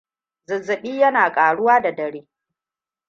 [0.45, 2.27] zazzabi yana ƙaruwa da dare